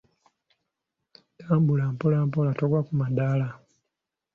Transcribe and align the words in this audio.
Tambula 1.39 1.85
mpola 1.93 2.17
mpola 2.27 2.51
togwa 2.59 2.79
ku 2.87 2.93
madaala. 2.99 3.47